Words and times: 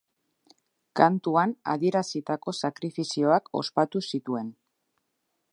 Kantuan 0.99 1.53
adierazitako 1.75 2.55
sakrifizioak 2.63 3.55
ospatu 3.63 4.05
zituen. 4.15 4.51